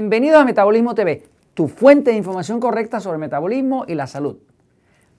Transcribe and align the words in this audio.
Bienvenido 0.00 0.38
a 0.38 0.46
Metabolismo 0.46 0.94
TV, 0.94 1.24
tu 1.52 1.68
fuente 1.68 2.12
de 2.12 2.16
información 2.16 2.58
correcta 2.58 3.00
sobre 3.00 3.18
metabolismo 3.18 3.84
y 3.86 3.94
la 3.94 4.06
salud. 4.06 4.38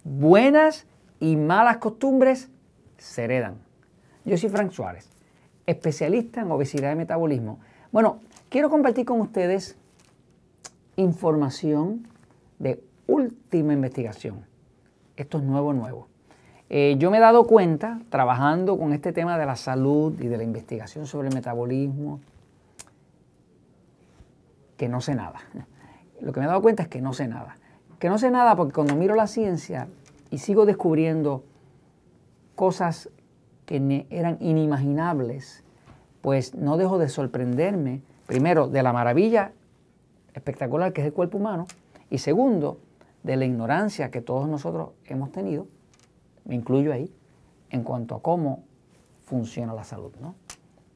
Buenas 0.04 0.88
y 1.20 1.36
malas 1.36 1.77
costumbres 1.77 2.50
se 2.97 3.25
heredan. 3.25 3.57
Yo 4.25 4.36
soy 4.39 4.50
Frank 4.50 4.71
Suárez, 4.71 5.07
especialista 5.68 6.41
en 6.41 6.50
obesidad 6.50 6.91
y 6.93 6.96
metabolismo. 6.96 7.59
Bueno, 7.91 8.21
quiero 8.50 8.71
compartir 8.71 9.05
con 9.05 9.21
ustedes 9.21 9.78
información 10.95 12.07
de 12.57 12.83
última 13.05 13.74
investigación. 13.74 14.43
Esto 15.16 15.38
es 15.38 15.43
nuevo, 15.43 15.74
nuevo. 15.74 16.07
Eh, 16.71 16.96
yo 16.97 17.11
me 17.11 17.18
he 17.18 17.21
dado 17.21 17.46
cuenta, 17.46 18.00
trabajando 18.10 18.79
con 18.79 18.93
este 18.93 19.13
tema 19.13 19.38
de 19.38 19.46
la 19.46 19.57
salud 19.57 20.19
y 20.19 20.27
de 20.27 20.38
la 20.38 20.43
investigación 20.43 21.05
sobre 21.05 21.27
el 21.27 21.36
metabolismo, 21.36 22.19
que 24.81 24.89
no 24.89 24.99
sé 24.99 25.13
nada. 25.13 25.39
Lo 26.21 26.33
que 26.33 26.39
me 26.39 26.47
he 26.47 26.49
dado 26.49 26.63
cuenta 26.63 26.81
es 26.81 26.89
que 26.89 27.01
no 27.01 27.13
sé 27.13 27.27
nada. 27.27 27.55
Que 27.99 28.09
no 28.09 28.17
sé 28.17 28.31
nada 28.31 28.55
porque 28.55 28.73
cuando 28.73 28.95
miro 28.95 29.13
la 29.13 29.27
ciencia 29.27 29.87
y 30.31 30.39
sigo 30.39 30.65
descubriendo 30.65 31.43
cosas 32.55 33.11
que 33.67 34.07
eran 34.09 34.38
inimaginables, 34.39 35.63
pues 36.21 36.55
no 36.55 36.77
dejo 36.77 36.97
de 36.97 37.09
sorprenderme, 37.09 38.02
primero, 38.25 38.67
de 38.67 38.81
la 38.81 38.91
maravilla 38.91 39.52
espectacular 40.33 40.93
que 40.93 41.02
es 41.02 41.07
el 41.07 41.13
cuerpo 41.13 41.38
humano, 41.38 41.67
y 42.09 42.17
segundo, 42.17 42.79
de 43.21 43.35
la 43.35 43.45
ignorancia 43.45 44.09
que 44.09 44.21
todos 44.21 44.49
nosotros 44.49 44.93
hemos 45.05 45.31
tenido, 45.31 45.67
me 46.43 46.55
incluyo 46.55 46.91
ahí, 46.91 47.13
en 47.69 47.83
cuanto 47.83 48.16
a 48.16 48.23
cómo 48.23 48.63
funciona 49.25 49.75
la 49.75 49.83
salud, 49.83 50.11
¿no? 50.19 50.33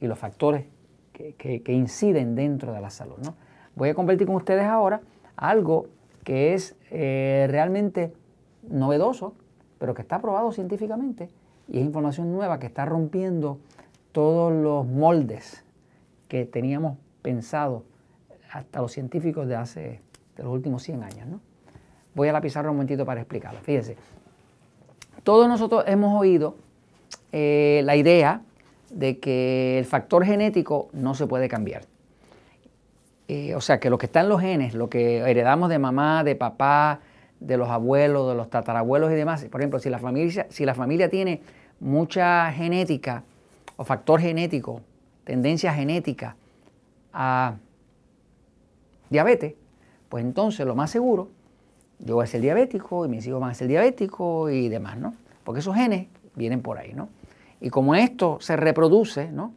Y 0.01 0.07
los 0.07 0.17
factores 0.17 0.65
que, 1.13 1.61
inciden 1.67 2.33
dentro 2.33 2.73
de 2.73 2.81
la 2.81 2.89
salud, 2.89 3.17
¿no? 3.23 3.35
Voy 3.75 3.89
a 3.89 3.93
compartir 3.93 4.27
con 4.27 4.35
ustedes 4.35 4.65
ahora 4.65 5.01
algo 5.35 5.87
que 6.23 6.53
es 6.53 6.75
eh, 6.91 7.47
realmente 7.49 8.13
novedoso, 8.67 9.33
pero 9.77 9.93
que 9.93 10.01
está 10.01 10.21
probado 10.21 10.51
científicamente 10.51 11.29
y 11.67 11.79
es 11.79 11.85
información 11.85 12.31
nueva 12.31 12.59
que 12.59 12.67
está 12.67 12.85
rompiendo 12.85 13.59
todos 14.11 14.51
los 14.53 14.85
moldes 14.85 15.63
que 16.27 16.45
teníamos 16.45 16.97
pensado 17.21 17.83
hasta 18.51 18.81
los 18.81 18.91
científicos 18.91 19.47
de 19.47 19.55
hace 19.55 20.01
los 20.37 20.47
últimos 20.47 20.83
100 20.83 21.03
años. 21.03 21.41
Voy 22.13 22.29
a 22.29 22.33
la 22.33 22.41
pizarra 22.41 22.69
un 22.69 22.77
momentito 22.77 23.05
para 23.05 23.21
explicarlo. 23.21 23.59
Fíjense, 23.61 23.97
todos 25.23 25.47
nosotros 25.47 25.83
hemos 25.87 26.19
oído 26.19 26.55
eh, 27.31 27.81
la 27.83 27.95
idea 27.95 28.41
de 28.89 29.19
que 29.19 29.79
el 29.79 29.85
factor 29.85 30.23
genético 30.23 30.87
no 30.93 31.13
se 31.15 31.27
puede 31.27 31.49
cambiar. 31.49 31.83
Eh, 33.27 33.55
o 33.55 33.61
sea, 33.61 33.79
que 33.79 33.89
lo 33.89 33.97
que 33.97 34.05
está 34.05 34.21
en 34.21 34.29
los 34.29 34.39
genes, 34.39 34.75
lo 34.75 34.89
que 34.89 35.17
heredamos 35.17 35.69
de 35.69 35.79
mamá, 35.79 36.23
de 36.23 36.35
papá, 36.35 36.99
de 37.39 37.57
los 37.57 37.69
abuelos, 37.69 38.29
de 38.29 38.35
los 38.35 38.49
tatarabuelos 38.49 39.11
y 39.11 39.15
demás, 39.15 39.43
por 39.45 39.61
ejemplo, 39.61 39.79
si 39.79 39.89
la 39.89 39.99
familia, 39.99 40.47
si 40.49 40.65
la 40.65 40.75
familia 40.75 41.09
tiene 41.09 41.41
mucha 41.79 42.51
genética 42.51 43.23
o 43.77 43.83
factor 43.83 44.21
genético, 44.21 44.81
tendencia 45.23 45.73
genética 45.73 46.35
a 47.13 47.55
diabetes, 49.09 49.55
pues 50.09 50.23
entonces 50.23 50.65
lo 50.65 50.75
más 50.75 50.91
seguro, 50.91 51.29
yo 51.99 52.15
voy 52.15 52.23
a 52.23 52.27
ser 52.27 52.41
diabético 52.41 53.05
y 53.05 53.09
mis 53.09 53.25
hijos 53.25 53.41
van 53.41 53.51
a 53.51 53.53
ser 53.53 53.67
diabéticos 53.67 54.51
y 54.51 54.69
demás, 54.69 54.97
¿no? 54.97 55.13
Porque 55.43 55.59
esos 55.59 55.75
genes 55.75 56.07
vienen 56.35 56.61
por 56.61 56.77
ahí, 56.77 56.93
¿no? 56.93 57.09
Y 57.59 57.69
como 57.69 57.95
esto 57.95 58.37
se 58.39 58.55
reproduce, 58.55 59.31
¿no? 59.31 59.53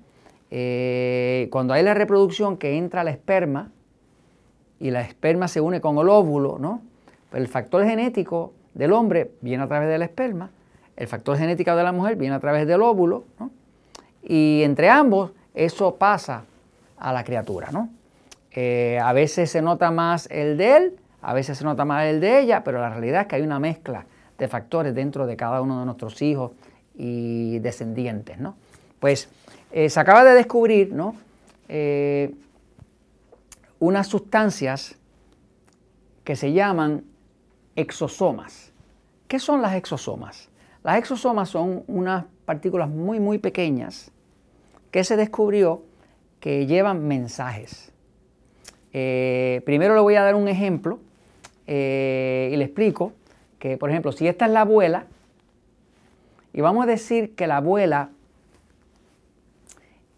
Eh, 0.51 1.49
cuando 1.51 1.75
hay 1.75 1.83
la 1.83 1.95
reproducción 1.95 2.57
que 2.57 2.77
entra 2.79 3.05
la 3.05 3.11
esperma 3.11 3.71
y 4.81 4.91
la 4.91 5.03
esperma 5.03 5.49
se 5.49 5.61
une 5.61 5.81
con 5.81 5.99
el 5.99 6.09
óvulo, 6.09 6.59
¿no? 6.59 6.81
El 7.33 7.49
factor 7.49 7.85
genético 7.85 8.53
del 8.75 8.93
hombre 8.93 9.33
viene 9.41 9.63
a 9.63 9.67
través 9.67 9.89
de 9.89 9.99
la 9.99 10.07
esperma, 10.07 10.51
el 10.97 11.07
factor 11.07 11.37
genético 11.37 11.75
de 11.77 11.83
la 11.83 11.93
mujer 11.93 12.17
viene 12.17 12.35
a 12.35 12.41
través 12.41 12.67
del 12.67 12.81
óvulo, 12.81 13.25
¿no? 13.39 13.51
Y 14.23 14.63
entre 14.63 14.89
ambos 14.89 15.33
eso 15.55 15.97
pasa 15.97 16.45
a 16.97 17.13
la 17.13 17.25
criatura, 17.25 17.69
¿no? 17.71 17.91
Eh, 18.53 18.99
a 19.03 19.13
veces 19.13 19.51
se 19.51 19.63
nota 19.63 19.91
más 19.91 20.29
el 20.31 20.57
de 20.57 20.77
él, 20.77 20.97
a 21.21 21.35
veces 21.35 21.59
se 21.59 21.65
nota 21.65 21.85
más 21.85 22.07
el 22.07 22.21
de 22.21 22.41
ella, 22.41 22.65
pero 22.65 22.81
la 22.81 22.91
realidad 22.91 23.23
es 23.23 23.27
que 23.27 23.37
hay 23.37 23.43
una 23.43 23.59
mezcla 23.59 24.07
de 24.39 24.49
factores 24.49 24.95
dentro 24.95 25.27
de 25.27 25.37
cada 25.37 25.61
uno 25.61 25.81
de 25.81 25.85
nuestros 25.85 26.23
hijos 26.23 26.53
y 26.95 27.59
descendientes, 27.59 28.39
¿no? 28.39 28.57
Pues 29.01 29.29
eh, 29.71 29.91
se 29.91 30.01
acaba 30.01 30.25
de 30.25 30.35
descubrir 30.35 30.93
¿no? 30.93 31.15
Eh, 31.69 32.35
unas 33.79 34.07
sustancias 34.07 34.97
que 36.25 36.37
se 36.37 36.53
llaman 36.53 37.05
exosomas. 37.77 38.73
¿Qué 39.29 39.39
son 39.39 39.63
las 39.63 39.75
exosomas? 39.75 40.49
Las 40.83 40.99
exosomas 40.99 41.51
son 41.51 41.85
unas 41.87 42.25
partículas 42.45 42.89
muy, 42.89 43.21
muy 43.21 43.39
pequeñas 43.39 44.11
que 44.91 45.05
se 45.05 45.17
descubrió 45.17 45.83
que 46.41 46.67
llevan 46.67 47.07
mensajes. 47.07 47.93
Eh, 48.93 49.63
primero 49.67 49.95
le 49.95 50.01
voy 50.01 50.15
a 50.15 50.23
dar 50.23 50.35
un 50.35 50.49
ejemplo 50.49 50.99
y 51.67 52.57
le 52.57 52.65
explico 52.65 53.13
que, 53.59 53.77
por 53.77 53.91
ejemplo, 53.91 54.13
si 54.13 54.27
esta 54.27 54.47
es 54.47 54.53
la 54.53 54.63
abuela, 54.63 55.05
y 56.55 56.63
vamos 56.63 56.85
a 56.85 56.87
decir 56.87 57.35
que 57.35 57.47
la 57.47 57.59
abuela 57.59 58.11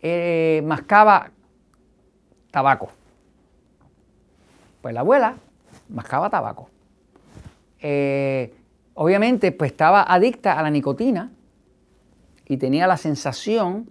eh, 0.03 0.63
mascaba 0.65 1.31
tabaco. 2.51 2.91
Pues 4.83 4.95
la 4.95 5.01
abuela 5.01 5.37
mascaba 5.89 6.31
tabaco. 6.31 6.69
Eh, 7.81 8.55
obviamente, 8.95 9.53
pues 9.53 9.73
estaba 9.73 10.03
adicta 10.03 10.59
a 10.59 10.63
la 10.63 10.71
nicotina 10.71 11.31
y 12.47 12.57
tenía 12.57 12.87
la 12.87 12.97
sensación 12.97 13.91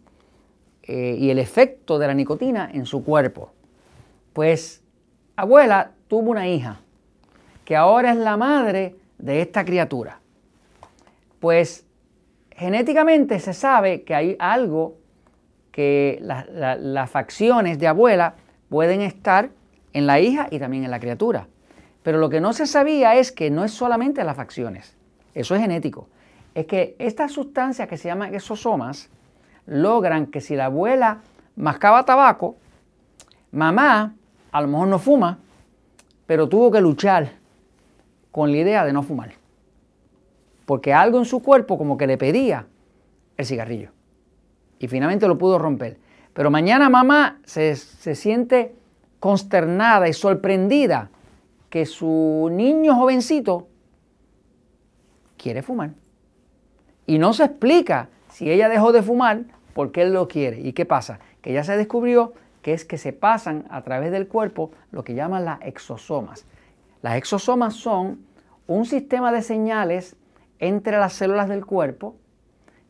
eh, 0.84 1.16
y 1.20 1.30
el 1.30 1.40
efecto 1.40 2.00
de 2.00 2.08
la 2.08 2.14
nicotina 2.14 2.70
en 2.74 2.86
su 2.86 3.04
cuerpo. 3.04 3.52
Pues 4.34 4.84
abuela 5.36 5.92
tuvo 6.08 6.32
una 6.32 6.48
hija 6.48 6.82
que 7.66 7.76
ahora 7.76 8.12
es 8.12 8.18
la 8.18 8.36
madre 8.36 8.96
de 9.20 9.42
esta 9.42 9.64
criatura. 9.64 10.20
Pues 11.40 11.86
genéticamente 12.52 13.40
se 13.40 13.54
sabe 13.54 14.04
que 14.04 14.16
hay 14.16 14.36
algo 14.40 14.98
que 15.80 16.20
las 16.22 17.10
facciones 17.10 17.80
de 17.80 17.88
abuela 17.88 18.34
pueden 18.68 19.00
estar 19.00 19.50
en 19.94 20.08
la 20.08 20.20
hija 20.20 20.50
y 20.52 20.60
también 20.60 20.84
en 20.84 20.92
la 20.92 21.00
criatura. 21.00 21.48
Pero 22.04 22.18
lo 22.18 22.30
que 22.30 22.42
no 22.42 22.52
se 22.52 22.68
sabía 22.68 23.16
es 23.16 23.32
que 23.32 23.50
no 23.50 23.64
es 23.64 23.72
solamente 23.72 24.22
las 24.26 24.36
facciones, 24.36 24.98
eso 25.34 25.56
es 25.56 25.62
genético. 25.62 26.10
Es 26.54 26.66
que 26.66 26.98
estas 27.00 27.32
sustancias 27.32 27.88
que 27.88 27.96
se 27.96 28.10
llaman 28.10 28.36
exosomas 28.36 29.10
logran 29.68 30.26
que 30.26 30.42
si 30.42 30.54
la 30.58 30.66
abuela 30.66 31.20
mascaba 31.56 32.04
tabaco, 32.04 32.58
mamá 33.54 34.16
a 34.52 34.62
lo 34.62 34.68
mejor 34.68 34.90
no 34.90 35.00
fuma, 35.00 35.40
pero 36.26 36.50
tuvo 36.50 36.72
que 36.72 36.82
luchar 36.82 37.32
con 38.34 38.52
la 38.52 38.58
idea 38.58 38.84
de 38.84 38.92
no 38.92 39.02
fumar. 39.02 39.32
Porque 40.66 40.94
algo 40.94 41.20
en 41.20 41.26
su 41.26 41.42
cuerpo 41.42 41.78
como 41.78 41.98
que 41.98 42.06
le 42.06 42.18
pedía 42.18 42.66
el 43.38 43.46
cigarrillo 43.46 43.92
y 44.80 44.88
finalmente 44.88 45.28
lo 45.28 45.38
pudo 45.38 45.60
romper. 45.60 45.98
Pero 46.34 46.50
mañana 46.50 46.90
mamá 46.90 47.40
se, 47.44 47.76
siente 47.76 48.74
consternada 49.20 50.08
y 50.08 50.14
sorprendida 50.14 51.10
que 51.70 51.86
su 51.86 52.50
niño 52.52 52.96
jovencito 52.96 53.68
quiere 55.38 55.62
fumar. 55.62 55.92
Y 57.06 57.20
no 57.20 57.34
se 57.34 57.44
explica 57.44 58.10
si 58.30 58.50
ella 58.50 58.70
dejó 58.70 58.92
de 58.92 59.04
fumar 59.04 59.44
porque 59.74 60.04
él 60.04 60.14
lo 60.14 60.28
quiere. 60.28 60.62
¿Y 60.62 60.74
qué 60.74 60.86
pasa? 60.86 61.20
Que 61.42 61.54
ya 61.54 61.64
se 61.64 61.76
descubrió 61.76 62.34
que 62.62 62.74
es 62.74 62.86
que 62.86 62.98
se 62.98 63.14
pasan 63.14 63.66
a 63.70 63.82
través 63.82 64.12
del 64.12 64.28
cuerpo 64.28 64.72
lo 64.92 65.04
que 65.04 65.16
llaman 65.16 65.46
las 65.46 65.62
exosomas. 65.62 66.46
Las 67.02 67.16
exosomas 67.16 67.76
son 67.76 68.20
un 68.68 68.86
sistema 68.86 69.32
de 69.32 69.42
señales 69.42 70.16
entre 70.60 70.98
las 70.98 71.14
células 71.14 71.50
del 71.50 71.66
cuerpo 71.66 72.16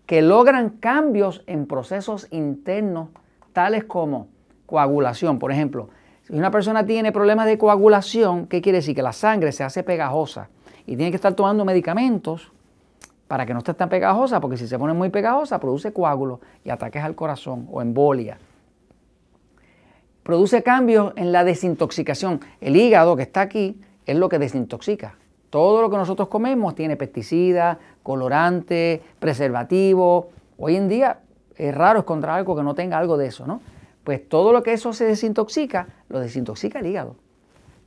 que 0.10 0.24
logran 0.24 0.72
cambios 0.72 1.44
en 1.46 1.68
procesos 1.68 2.26
internos 2.32 3.10
tales 3.54 3.84
como 3.84 4.28
coagulación. 4.66 5.38
Por 5.38 5.52
ejemplo, 5.52 5.90
si 6.24 6.34
una 6.34 6.50
persona 6.50 6.84
tiene 6.84 7.12
problemas 7.12 7.46
de 7.46 7.60
coagulación, 7.60 8.48
¿qué 8.48 8.60
quiere 8.60 8.80
decir? 8.80 8.96
Que 8.96 9.04
la 9.04 9.14
sangre 9.14 9.52
se 9.52 9.64
hace 9.64 9.84
pegajosa 9.84 10.50
y 10.88 10.96
tiene 10.96 11.12
que 11.12 11.18
estar 11.18 11.36
tomando 11.36 11.64
medicamentos 11.64 12.52
para 13.28 13.46
que 13.46 13.54
no 13.54 13.60
esté 13.60 13.76
tan 13.76 13.88
pegajosa, 13.88 14.40
porque 14.42 14.58
si 14.58 14.68
se 14.68 14.80
pone 14.80 14.94
muy 14.94 15.10
pegajosa 15.10 15.60
produce 15.60 15.94
coágulos 15.94 16.40
y 16.66 16.72
ataques 16.72 17.04
al 17.04 17.14
corazón 17.14 17.68
o 17.72 17.80
embolia. 17.80 18.40
Produce 20.24 20.64
cambios 20.64 21.14
en 21.18 21.32
la 21.32 21.44
desintoxicación. 21.44 22.40
El 22.62 22.76
hígado 22.76 23.16
que 23.16 23.22
está 23.22 23.42
aquí 23.42 23.80
es 24.08 24.18
lo 24.18 24.28
que 24.28 24.40
desintoxica. 24.40 25.18
Todo 25.50 25.82
lo 25.82 25.90
que 25.90 25.98
nosotros 25.98 26.28
comemos 26.28 26.76
tiene 26.76 26.96
pesticidas, 26.96 27.78
colorantes, 28.04 29.02
preservativos. 29.20 30.26
Hoy 30.58 30.76
en 30.76 30.90
día 30.90 31.20
es 31.56 31.74
raro 31.74 32.00
encontrar 32.00 32.38
algo 32.38 32.56
que 32.56 32.64
no 32.64 32.76
tenga 32.76 32.98
algo 32.98 33.18
de 33.18 33.28
eso, 33.28 33.48
¿no? 33.48 33.62
pues 34.10 34.28
todo 34.28 34.54
lo 34.54 34.64
que 34.64 34.74
eso 34.74 34.92
se 34.92 35.06
desintoxica, 35.06 35.88
lo 36.08 36.20
desintoxica 36.20 36.80
el 36.80 36.88
hígado. 36.88 37.16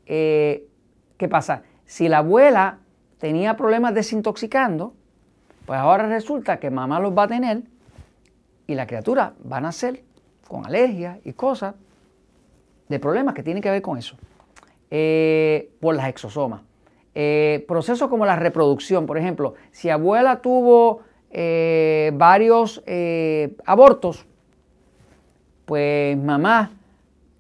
Eh, 0.07 0.69
¿Qué 1.17 1.29
pasa? 1.29 1.65
Si 1.85 2.09
la 2.09 2.19
abuela 2.19 2.79
tenía 3.19 3.57
problemas 3.57 3.93
desintoxicando, 3.93 4.95
pues 5.67 5.81
ahora 5.81 6.07
resulta 6.07 6.59
que 6.59 6.71
mamá 6.71 7.01
los 7.01 7.17
va 7.17 7.25
a 7.25 7.27
tener 7.27 7.63
y 8.69 8.77
la 8.77 8.87
criatura 8.87 9.35
va 9.51 9.57
a 9.57 9.61
nacer 9.63 10.05
con 10.47 10.65
alergias 10.65 11.19
y 11.25 11.33
cosas 11.33 11.75
de 12.89 13.01
problemas 13.01 13.35
que 13.35 13.43
tienen 13.43 13.61
que 13.61 13.71
ver 13.71 13.83
con 13.83 13.99
eso, 13.99 14.17
eh, 14.93 15.73
por 15.81 15.97
las 15.97 16.07
exosomas. 16.07 16.61
Eh, 17.15 17.65
procesos 17.69 18.09
como 18.09 18.25
la 18.25 18.37
reproducción, 18.37 19.07
por 19.07 19.19
ejemplo, 19.19 19.55
si 19.71 19.91
abuela 19.91 20.41
tuvo 20.41 21.01
eh, 21.31 22.11
varios 22.15 22.83
abortos, 23.65 24.27
pues 25.65 26.17
mamá 26.17 26.73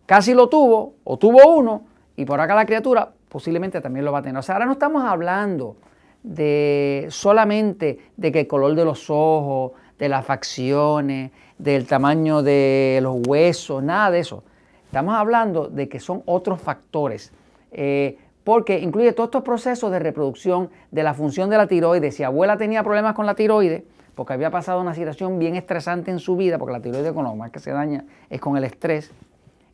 casi 0.06 0.34
lo 0.34 0.48
tuvo 0.48 0.94
o 1.04 1.16
tuvo 1.16 1.56
uno 1.56 1.84
y 2.16 2.24
por 2.24 2.40
acá 2.40 2.54
la 2.54 2.66
criatura 2.66 3.12
posiblemente 3.28 3.80
también 3.80 4.04
lo 4.04 4.12
va 4.12 4.18
a 4.18 4.22
tener. 4.22 4.38
O 4.38 4.42
sea, 4.42 4.56
ahora 4.56 4.66
no 4.66 4.72
estamos 4.72 5.04
hablando 5.04 5.76
de 6.22 7.06
solamente 7.08 7.98
de 8.16 8.30
que 8.30 8.40
el 8.40 8.46
color 8.46 8.74
de 8.74 8.84
los 8.84 9.08
ojos, 9.08 9.72
de 9.98 10.08
las 10.08 10.24
facciones, 10.24 11.30
del 11.58 11.86
tamaño 11.86 12.42
de 12.42 13.00
los 13.02 13.26
huesos, 13.26 13.82
nada 13.82 14.10
de 14.10 14.20
eso. 14.20 14.44
Estamos 14.84 15.14
hablando 15.14 15.68
de 15.68 15.88
que 15.88 16.00
son 16.00 16.22
otros 16.26 16.60
factores, 16.60 17.32
eh, 17.70 18.18
porque 18.44 18.80
incluye 18.80 19.12
todos 19.12 19.28
estos 19.28 19.42
procesos 19.42 19.90
de 19.90 19.98
reproducción 19.98 20.70
de 20.90 21.02
la 21.02 21.14
función 21.14 21.50
de 21.50 21.56
la 21.56 21.66
tiroides. 21.66 22.16
Si 22.16 22.22
abuela 22.22 22.56
tenía 22.56 22.82
problemas 22.82 23.14
con 23.14 23.26
la 23.26 23.34
tiroides, 23.34 23.82
porque 24.14 24.32
había 24.32 24.50
pasado 24.50 24.80
una 24.80 24.94
situación 24.94 25.38
bien 25.38 25.56
estresante 25.56 26.10
en 26.10 26.18
su 26.18 26.36
vida, 26.36 26.58
porque 26.58 26.72
la 26.72 26.80
tiroides 26.80 27.12
con 27.12 27.24
lo 27.24 27.34
más 27.34 27.50
que 27.50 27.60
se 27.60 27.70
daña 27.70 28.04
es 28.28 28.40
con 28.40 28.56
el 28.56 28.64
estrés. 28.64 29.10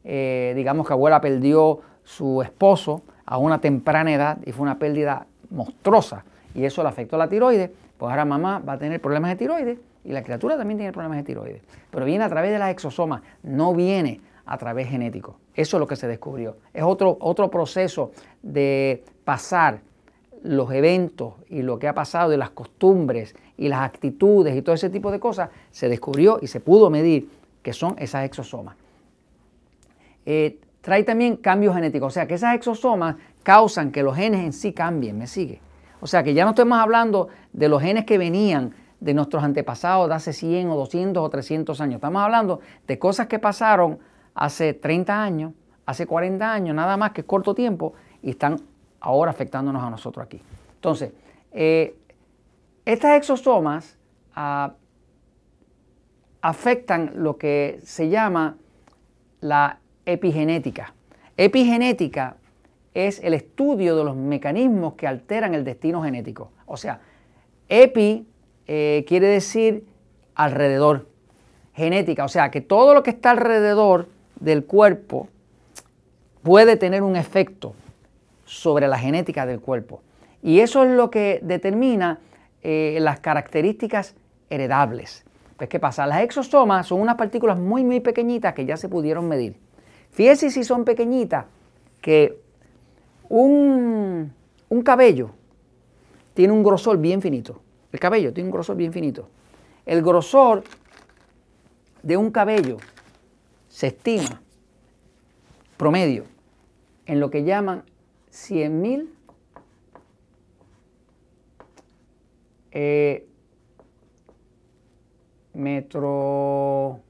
Eh, 0.04 0.52
digamos 0.54 0.86
que 0.86 0.92
abuela 0.92 1.20
perdió 1.20 1.80
su 2.04 2.42
esposo 2.42 3.02
a 3.26 3.38
una 3.38 3.60
temprana 3.60 4.12
edad 4.12 4.38
y 4.46 4.52
fue 4.52 4.62
una 4.62 4.78
pérdida 4.78 5.26
monstruosa 5.50 6.24
y 6.54 6.64
eso 6.64 6.82
le 6.82 6.88
afectó 6.88 7.16
a 7.16 7.18
la 7.18 7.28
tiroides, 7.28 7.70
pues 7.98 8.10
ahora 8.10 8.24
mamá 8.24 8.60
va 8.60 8.74
a 8.74 8.78
tener 8.78 9.00
problemas 9.00 9.30
de 9.30 9.36
tiroides 9.36 9.78
y 10.04 10.12
la 10.12 10.22
criatura 10.22 10.56
también 10.56 10.78
tiene 10.78 10.92
problemas 10.92 11.18
de 11.18 11.24
tiroides. 11.24 11.62
Pero 11.90 12.04
viene 12.04 12.24
a 12.24 12.28
través 12.28 12.50
de 12.50 12.58
las 12.58 12.70
exosomas, 12.70 13.22
no 13.42 13.74
viene 13.74 14.20
a 14.46 14.56
través 14.56 14.88
genético. 14.88 15.36
Eso 15.58 15.76
es 15.76 15.80
lo 15.80 15.88
que 15.88 15.96
se 15.96 16.06
descubrió. 16.06 16.58
Es 16.72 16.84
otro, 16.84 17.16
otro 17.20 17.50
proceso 17.50 18.12
de 18.44 19.02
pasar 19.24 19.80
los 20.44 20.70
eventos 20.70 21.34
y 21.48 21.62
lo 21.62 21.80
que 21.80 21.88
ha 21.88 21.94
pasado 21.94 22.32
y 22.32 22.36
las 22.36 22.50
costumbres 22.50 23.34
y 23.56 23.66
las 23.66 23.80
actitudes 23.80 24.54
y 24.54 24.62
todo 24.62 24.76
ese 24.76 24.88
tipo 24.88 25.10
de 25.10 25.18
cosas, 25.18 25.50
se 25.72 25.88
descubrió 25.88 26.38
y 26.40 26.46
se 26.46 26.60
pudo 26.60 26.90
medir 26.90 27.28
que 27.60 27.72
son 27.72 27.96
esas 27.98 28.24
exosomas. 28.24 28.76
Eh, 30.26 30.60
trae 30.80 31.02
también 31.02 31.36
cambios 31.38 31.74
genéticos, 31.74 32.06
o 32.06 32.14
sea 32.14 32.28
que 32.28 32.34
esas 32.34 32.54
exosomas 32.54 33.16
causan 33.42 33.90
que 33.90 34.04
los 34.04 34.14
genes 34.14 34.44
en 34.44 34.52
sí 34.52 34.72
cambien, 34.72 35.18
¿me 35.18 35.26
sigue? 35.26 35.60
O 35.98 36.06
sea 36.06 36.22
que 36.22 36.34
ya 36.34 36.44
no 36.44 36.50
estamos 36.50 36.78
hablando 36.78 37.30
de 37.52 37.68
los 37.68 37.82
genes 37.82 38.04
que 38.04 38.16
venían 38.16 38.74
de 39.00 39.12
nuestros 39.12 39.42
antepasados 39.42 40.08
de 40.08 40.14
hace 40.14 40.32
100 40.32 40.70
o 40.70 40.76
200 40.76 41.20
o 41.20 41.28
300 41.28 41.80
años, 41.80 41.96
estamos 41.96 42.22
hablando 42.22 42.60
de 42.86 42.96
cosas 43.00 43.26
que 43.26 43.40
pasaron 43.40 43.98
hace 44.38 44.72
30 44.72 45.22
años, 45.22 45.52
hace 45.84 46.06
40 46.06 46.52
años, 46.52 46.74
nada 46.74 46.96
más 46.96 47.10
que 47.10 47.24
corto 47.24 47.54
tiempo, 47.54 47.94
y 48.22 48.30
están 48.30 48.56
ahora 49.00 49.32
afectándonos 49.32 49.82
a 49.82 49.90
nosotros 49.90 50.24
aquí. 50.24 50.40
Entonces, 50.76 51.12
eh, 51.50 51.96
estas 52.84 53.16
exosomas 53.16 53.98
ah, 54.36 54.74
afectan 56.40 57.12
lo 57.16 57.36
que 57.36 57.80
se 57.82 58.08
llama 58.08 58.56
la 59.40 59.80
epigenética. 60.06 60.94
Epigenética 61.36 62.36
es 62.94 63.22
el 63.24 63.34
estudio 63.34 63.96
de 63.96 64.04
los 64.04 64.16
mecanismos 64.16 64.94
que 64.94 65.08
alteran 65.08 65.54
el 65.54 65.64
destino 65.64 66.02
genético. 66.02 66.52
O 66.66 66.76
sea, 66.76 67.00
epi 67.68 68.26
eh, 68.66 69.04
quiere 69.08 69.26
decir 69.26 69.84
alrededor, 70.36 71.08
genética, 71.74 72.24
o 72.24 72.28
sea, 72.28 72.52
que 72.52 72.60
todo 72.60 72.94
lo 72.94 73.02
que 73.02 73.10
está 73.10 73.32
alrededor 73.32 74.08
del 74.40 74.64
cuerpo 74.64 75.28
puede 76.42 76.76
tener 76.76 77.02
un 77.02 77.16
efecto 77.16 77.74
sobre 78.44 78.88
la 78.88 78.98
genética 78.98 79.46
del 79.46 79.60
cuerpo. 79.60 80.00
Y 80.42 80.60
eso 80.60 80.84
es 80.84 80.90
lo 80.90 81.10
que 81.10 81.40
determina 81.42 82.20
eh, 82.62 82.98
las 83.00 83.20
características 83.20 84.14
heredables. 84.50 85.24
Pues, 85.56 85.68
¿qué 85.68 85.80
pasa? 85.80 86.06
Las 86.06 86.22
exosomas 86.22 86.86
son 86.86 87.00
unas 87.00 87.16
partículas 87.16 87.58
muy, 87.58 87.84
muy 87.84 88.00
pequeñitas 88.00 88.54
que 88.54 88.64
ya 88.64 88.76
se 88.76 88.88
pudieron 88.88 89.28
medir. 89.28 89.56
Fíjense 90.10 90.50
si 90.50 90.64
son 90.64 90.84
pequeñitas, 90.84 91.46
que 92.00 92.40
un, 93.28 94.32
un 94.68 94.82
cabello 94.82 95.30
tiene 96.34 96.52
un 96.52 96.62
grosor 96.62 96.98
bien 96.98 97.20
finito. 97.20 97.60
El 97.92 97.98
cabello 98.00 98.32
tiene 98.32 98.48
un 98.48 98.52
grosor 98.52 98.76
bien 98.76 98.92
finito. 98.92 99.28
El 99.84 100.02
grosor 100.02 100.62
de 102.02 102.16
un 102.16 102.30
cabello 102.30 102.76
se 103.78 103.86
estima 103.86 104.42
promedio 105.76 106.24
en 107.06 107.20
lo 107.20 107.30
que 107.30 107.44
llaman 107.44 107.84
100.000 108.32 109.08
eh, 112.72 113.28
metro 115.54 117.02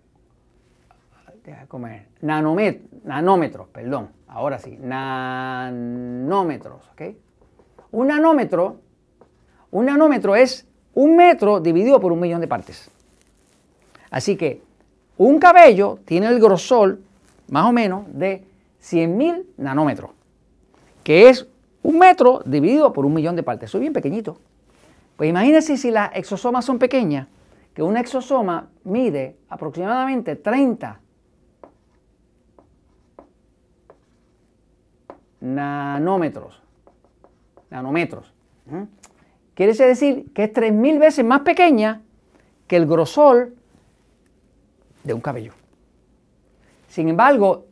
nanómetros, 2.21 3.69
perdón, 3.69 4.11
ahora 4.27 4.59
sí, 4.59 4.77
nanómetros, 4.79 6.87
¿ok? 6.91 7.03
Un 7.93 8.09
nanómetro, 8.09 8.83
un 9.71 9.87
nanómetro 9.87 10.37
es 10.37 10.69
un 10.93 11.17
metro 11.17 11.61
dividido 11.61 11.99
por 11.99 12.13
un 12.13 12.21
millón 12.21 12.43
de 12.43 12.49
partes. 12.49 12.91
Así 14.11 14.37
que 14.37 14.68
un 15.19 15.39
cabello 15.39 15.99
tiene 16.05 16.29
el 16.29 16.41
grosor 16.41 17.01
más 17.49 17.67
o 17.67 17.73
menos 17.73 18.05
de 18.13 18.45
100.000 18.83 19.45
nanómetros, 19.59 20.11
que 21.03 21.29
es 21.29 21.47
un 21.83 21.99
metro 21.99 22.43
dividido 22.45 22.93
por 22.93 23.05
un 23.05 23.15
millón 23.15 23.37
de 23.37 23.43
partes. 23.43 23.69
Eso 23.69 23.79
es 23.79 23.83
bien 23.83 23.93
pequeñito. 23.93 24.39
Pues 25.17 25.29
imagínense 25.29 25.77
si 25.77 25.91
las 25.91 26.15
exosomas 26.15 26.65
son 26.65 26.79
pequeñas, 26.79 27.27
que 27.75 27.83
un 27.83 27.97
exosoma 27.97 28.69
mide 28.85 29.37
aproximadamente 29.49 30.37
30 30.37 31.01
nanómetros. 35.41 36.61
Nanómetros. 37.71 38.33
Quiere 39.55 39.73
decir 39.73 40.33
que 40.33 40.45
es 40.45 40.53
3.000 40.53 40.99
veces 40.99 41.25
más 41.25 41.41
pequeña 41.41 42.03
que 42.67 42.77
el 42.77 42.87
grosor 42.87 43.53
de 45.09 45.15
un 45.15 45.21
cabello. 45.21 45.53
Sin 46.87 47.09
embargo, 47.09 47.67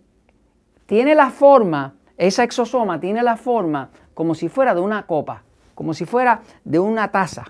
tiene 0.86 1.14
la 1.14 1.30
forma, 1.30 1.94
esa 2.16 2.42
exosoma 2.42 2.98
tiene 2.98 3.22
la 3.22 3.36
forma 3.36 3.90
como 4.14 4.34
si 4.34 4.48
fuera 4.48 4.74
de 4.74 4.80
una 4.80 5.06
copa, 5.06 5.42
como 5.74 5.94
si 5.94 6.04
fuera 6.04 6.42
de 6.64 6.78
una 6.78 7.12
taza. 7.12 7.44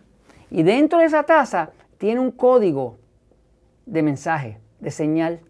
Y 0.50 0.62
dentro 0.62 0.98
de 0.98 1.06
esa 1.06 1.22
taza 1.22 1.70
tiene 1.98 2.20
un 2.20 2.32
código 2.32 2.98
de 3.86 4.02
mensaje, 4.02 4.58
de 4.80 4.90
señal. 4.90 5.40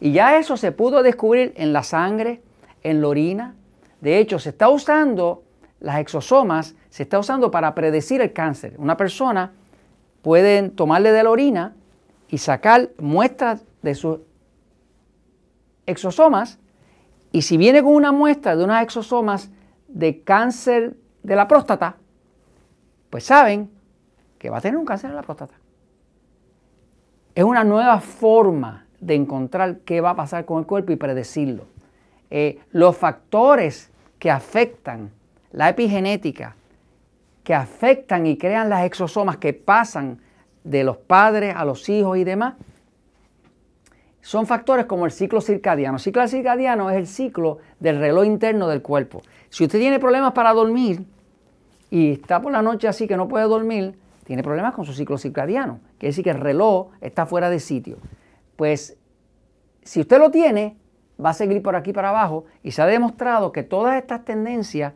Y 0.00 0.12
ya 0.12 0.36
eso 0.36 0.56
se 0.56 0.72
pudo 0.72 1.02
descubrir 1.02 1.54
en 1.56 1.72
la 1.72 1.82
sangre, 1.82 2.42
en 2.82 3.00
la 3.00 3.08
orina. 3.08 3.54
De 4.00 4.18
hecho, 4.18 4.38
se 4.38 4.50
está 4.50 4.68
usando 4.68 5.44
las 5.80 5.98
exosomas, 5.98 6.74
se 6.90 7.04
está 7.04 7.18
usando 7.18 7.50
para 7.50 7.74
predecir 7.74 8.20
el 8.20 8.32
cáncer. 8.32 8.74
Una 8.78 8.96
persona 8.96 9.52
puede 10.22 10.70
tomarle 10.70 11.12
de 11.12 11.22
la 11.22 11.30
orina 11.30 11.74
y 12.28 12.38
sacar 12.38 12.90
muestras 12.98 13.64
de 13.82 13.94
sus 13.94 14.20
exosomas 15.86 16.58
y 17.32 17.42
si 17.42 17.56
viene 17.56 17.82
con 17.82 17.94
una 17.94 18.12
muestra 18.12 18.54
de 18.54 18.64
unos 18.64 18.80
exosomas 18.80 19.50
de 19.88 20.22
cáncer 20.22 20.96
de 21.22 21.36
la 21.36 21.48
próstata, 21.48 21.96
pues 23.10 23.24
saben 23.24 23.70
que 24.38 24.50
va 24.50 24.58
a 24.58 24.60
tener 24.60 24.78
un 24.78 24.84
cáncer 24.84 25.10
en 25.10 25.16
la 25.16 25.22
próstata. 25.22 25.54
Es 27.34 27.42
una 27.42 27.64
nueva 27.64 28.00
forma 28.00 28.86
de 29.00 29.16
encontrar 29.16 29.78
qué 29.80 30.00
va 30.00 30.10
a 30.10 30.16
pasar 30.16 30.44
con 30.44 30.60
el 30.60 30.66
cuerpo 30.66 30.92
y 30.92 30.96
predecirlo. 30.96 31.66
Eh, 32.30 32.60
los 32.70 32.96
factores 32.96 33.90
que 34.18 34.30
afectan 34.30 35.10
la 35.50 35.68
epigenética, 35.68 36.56
que 37.42 37.54
afectan 37.54 38.26
y 38.26 38.38
crean 38.38 38.68
las 38.70 38.84
exosomas 38.84 39.36
que 39.38 39.52
pasan 39.52 40.20
de 40.64 40.82
los 40.82 40.96
padres 40.96 41.54
a 41.56 41.64
los 41.64 41.88
hijos 41.88 42.18
y 42.18 42.24
demás, 42.24 42.54
son 44.24 44.46
factores 44.46 44.86
como 44.86 45.04
el 45.04 45.12
ciclo 45.12 45.42
circadiano. 45.42 45.98
El 45.98 46.02
ciclo 46.02 46.26
circadiano 46.26 46.90
es 46.90 46.96
el 46.96 47.06
ciclo 47.06 47.58
del 47.78 47.98
reloj 47.98 48.24
interno 48.24 48.68
del 48.68 48.80
cuerpo. 48.80 49.20
Si 49.50 49.64
usted 49.64 49.78
tiene 49.78 50.00
problemas 50.00 50.32
para 50.32 50.52
dormir 50.54 51.04
y 51.90 52.12
está 52.12 52.40
por 52.40 52.50
la 52.50 52.62
noche 52.62 52.88
así 52.88 53.06
que 53.06 53.18
no 53.18 53.28
puede 53.28 53.44
dormir, 53.44 53.98
tiene 54.24 54.42
problemas 54.42 54.74
con 54.74 54.86
su 54.86 54.94
ciclo 54.94 55.18
circadiano. 55.18 55.78
Quiere 55.98 56.10
decir 56.10 56.24
que 56.24 56.30
el 56.30 56.40
reloj 56.40 56.88
está 57.02 57.26
fuera 57.26 57.50
de 57.50 57.60
sitio. 57.60 57.98
Pues 58.56 58.96
si 59.82 60.00
usted 60.00 60.18
lo 60.18 60.30
tiene, 60.30 60.78
va 61.22 61.30
a 61.30 61.34
seguir 61.34 61.62
por 61.62 61.76
aquí 61.76 61.92
para 61.92 62.08
abajo 62.08 62.46
y 62.62 62.70
se 62.70 62.80
ha 62.80 62.86
demostrado 62.86 63.52
que 63.52 63.62
todas 63.62 63.96
estas 63.96 64.24
tendencias, 64.24 64.94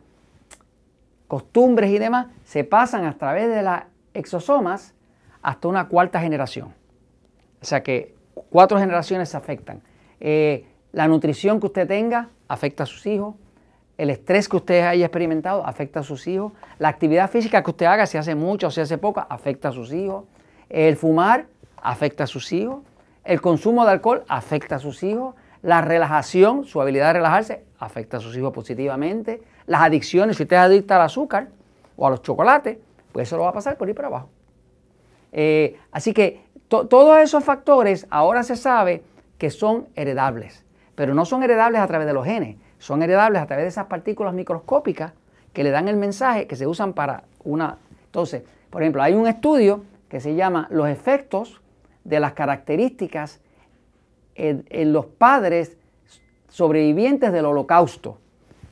costumbres 1.27 1.91
y 1.91 1.99
demás 1.99 2.27
se 2.43 2.63
pasan 2.63 3.05
a 3.05 3.15
través 3.17 3.47
de 3.47 3.61
las 3.61 3.83
exosomas 4.15 4.95
hasta 5.41 5.67
una 5.67 5.87
cuarta 5.87 6.19
generación. 6.19 6.73
O 7.61 7.65
sea 7.65 7.83
que 7.83 8.15
cuatro 8.49 8.79
generaciones 8.79 9.29
se 9.29 9.37
afectan. 9.37 9.81
Eh, 10.19 10.65
la 10.91 11.07
nutrición 11.07 11.59
que 11.59 11.67
usted 11.67 11.87
tenga 11.87 12.29
afecta 12.47 12.83
a 12.83 12.85
sus 12.85 13.05
hijos. 13.05 13.35
El 13.97 14.09
estrés 14.09 14.47
que 14.47 14.55
usted 14.55 14.85
haya 14.85 15.05
experimentado 15.05 15.65
afecta 15.65 15.99
a 15.99 16.03
sus 16.03 16.25
hijos. 16.27 16.53
La 16.77 16.87
actividad 16.87 17.29
física 17.29 17.63
que 17.63 17.71
usted 17.71 17.85
haga, 17.85 18.05
si 18.05 18.17
hace 18.17 18.33
mucho 18.33 18.67
o 18.67 18.71
si 18.71 18.81
hace 18.81 18.97
poco, 18.97 19.25
afecta 19.29 19.69
a 19.69 19.71
sus 19.71 19.91
hijos. 19.91 20.25
El 20.69 20.95
fumar 20.95 21.47
afecta 21.77 22.23
a 22.23 22.27
sus 22.27 22.51
hijos. 22.53 22.79
El 23.23 23.41
consumo 23.41 23.85
de 23.85 23.91
alcohol 23.91 24.23
afecta 24.27 24.75
a 24.75 24.79
sus 24.79 25.03
hijos. 25.03 25.35
La 25.61 25.81
relajación, 25.81 26.63
su 26.63 26.81
habilidad 26.81 27.07
de 27.07 27.13
relajarse, 27.13 27.65
afecta 27.77 28.17
a 28.17 28.19
sus 28.21 28.35
hijos 28.37 28.53
positivamente. 28.53 29.43
Las 29.67 29.81
adicciones, 29.81 30.37
si 30.37 30.43
usted 30.43 30.55
es 30.55 30.61
adicta 30.61 30.95
al 30.95 31.01
azúcar 31.01 31.49
o 31.97 32.07
a 32.07 32.09
los 32.09 32.21
chocolates, 32.21 32.77
pues 33.11 33.27
eso 33.27 33.35
lo 33.35 33.43
va 33.43 33.49
a 33.49 33.53
pasar 33.53 33.77
por 33.77 33.87
ahí 33.87 33.93
para 33.93 34.07
abajo. 34.07 34.29
Eh, 35.31 35.77
así 35.91 36.13
que 36.13 36.41
todos 36.67 37.17
esos 37.17 37.43
factores 37.43 38.07
ahora 38.09 38.43
se 38.43 38.55
sabe 38.55 39.03
que 39.37 39.49
son 39.49 39.87
heredables, 39.95 40.65
pero 40.95 41.13
no 41.13 41.25
son 41.25 41.43
heredables 41.43 41.81
a 41.81 41.87
través 41.87 42.05
de 42.07 42.13
los 42.13 42.25
genes, 42.25 42.57
son 42.77 43.01
heredables 43.01 43.41
a 43.41 43.47
través 43.47 43.65
de 43.65 43.69
esas 43.69 43.87
partículas 43.87 44.33
microscópicas 44.33 45.13
que 45.53 45.63
le 45.63 45.71
dan 45.71 45.87
el 45.87 45.97
mensaje 45.97 46.47
que 46.47 46.55
se 46.55 46.67
usan 46.67 46.93
para 46.93 47.23
una... 47.43 47.77
Entonces, 48.05 48.43
por 48.69 48.83
ejemplo, 48.83 49.01
hay 49.01 49.13
un 49.13 49.27
estudio 49.27 49.83
que 50.09 50.19
se 50.19 50.35
llama 50.35 50.67
Los 50.69 50.89
efectos 50.89 51.61
de 52.03 52.19
las 52.19 52.33
características 52.33 53.39
en, 54.35 54.93
los 54.93 55.05
padres 55.05 55.77
sobrevivientes 56.49 57.31
del 57.31 57.45
holocausto. 57.45 58.17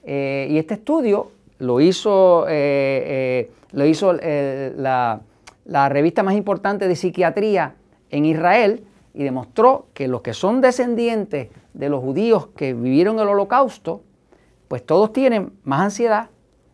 Eh, 0.03 0.47
y 0.49 0.57
este 0.57 0.75
estudio 0.75 1.31
lo 1.59 1.81
hizo, 1.81 2.45
eh, 2.47 3.51
lo 3.71 3.85
hizo 3.85 4.13
la 4.13 5.21
la 5.67 5.89
revista 5.89 6.24
más 6.24 6.36
importante 6.36 6.88
de 6.88 6.95
psiquiatría 6.95 7.75
en 8.09 8.25
Israel 8.25 8.86
y 9.13 9.24
demostró 9.24 9.88
que 9.93 10.07
los 10.07 10.21
que 10.21 10.33
son 10.33 10.62
descendientes 10.62 11.50
de 11.74 11.89
los 11.89 12.01
judíos 12.01 12.47
que 12.55 12.74
vivieron 12.74 13.19
el 13.19 13.27
holocausto, 13.27 14.01
pues 14.67 14.86
todos 14.86 15.12
tienen 15.12 15.51
más 15.63 15.81
ansiedad, 15.81 16.29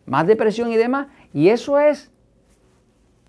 más 0.06 0.26
depresión 0.26 0.70
y 0.70 0.76
demás, 0.76 1.08
y 1.32 1.48
eso 1.48 1.78
es 1.78 2.10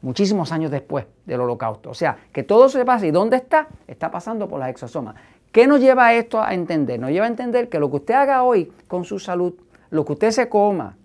muchísimos 0.02 0.52
años 0.52 0.70
después 0.70 1.06
del 1.26 1.42
holocausto. 1.42 1.90
O 1.90 1.96
sea, 1.96 2.18
que 2.32 2.44
todo 2.44 2.70
se 2.70 2.86
pasa 2.86 3.08
y 3.08 3.12
dónde 3.12 3.38
está, 3.38 3.68
está 3.88 4.12
pasando 4.12 4.48
por 4.48 4.60
las 4.60 4.70
exosomas. 4.70 5.16
¿Qué 5.52 5.66
nos 5.66 5.80
lleva 5.80 6.08
a 6.08 6.14
esto 6.14 6.42
a 6.42 6.54
entender? 6.54 7.00
Nos 7.00 7.10
lleva 7.10 7.26
a 7.26 7.30
entender 7.30 7.70
que 7.70 7.80
lo 7.80 7.90
que 7.90 7.98
usted 7.98 8.14
haga 8.14 8.44
hoy 8.44 8.72
con 8.88 9.04
su 9.04 9.18
salud, 9.18 9.54
lo 9.90 10.06
que 10.06 10.14
usted 10.14 10.32
se 10.32 10.48
coma, 10.48 10.98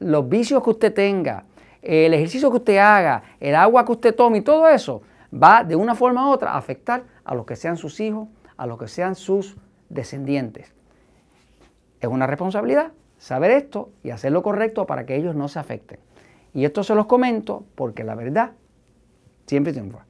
los 0.00 0.28
vicios 0.28 0.64
que 0.64 0.70
usted 0.70 0.94
tenga, 0.94 1.44
el 1.82 2.14
ejercicio 2.14 2.50
que 2.50 2.58
usted 2.58 2.78
haga, 2.78 3.22
el 3.40 3.54
agua 3.54 3.84
que 3.84 3.92
usted 3.92 4.14
tome 4.14 4.38
y 4.38 4.42
todo 4.42 4.68
eso 4.68 5.02
va 5.32 5.64
de 5.64 5.76
una 5.76 5.94
forma 5.94 6.28
u 6.28 6.32
otra 6.32 6.52
a 6.52 6.58
afectar 6.58 7.04
a 7.24 7.34
los 7.34 7.46
que 7.46 7.56
sean 7.56 7.76
sus 7.76 8.00
hijos, 8.00 8.28
a 8.56 8.66
los 8.66 8.78
que 8.78 8.88
sean 8.88 9.14
sus 9.14 9.56
descendientes. 9.88 10.72
Es 12.00 12.08
una 12.08 12.26
responsabilidad 12.26 12.92
saber 13.18 13.50
esto 13.50 13.90
y 14.02 14.10
hacer 14.10 14.32
lo 14.32 14.42
correcto 14.42 14.86
para 14.86 15.06
que 15.06 15.16
ellos 15.16 15.34
no 15.34 15.48
se 15.48 15.58
afecten. 15.58 16.00
Y 16.54 16.64
esto 16.64 16.82
se 16.82 16.94
los 16.94 17.06
comento 17.06 17.64
porque 17.74 18.02
la 18.02 18.14
verdad 18.14 18.52
siempre 19.46 19.72
triunfa. 19.72 20.09